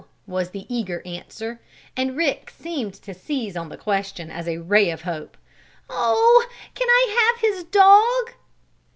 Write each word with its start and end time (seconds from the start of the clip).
was 0.25 0.49
the 0.49 0.65
eager 0.67 1.03
answer, 1.05 1.61
and 1.95 2.17
Rick 2.17 2.49
seemed 2.49 2.95
to 2.95 3.13
seize 3.13 3.55
on 3.55 3.69
the 3.69 3.77
question 3.77 4.31
as 4.31 4.47
a 4.47 4.57
ray 4.57 4.89
of 4.89 5.03
hope. 5.03 5.37
"Oh, 5.91 6.47
can 6.73 6.87
I 6.89 7.31
have 7.35 7.41
his 7.41 7.63
dog?" 7.65 8.31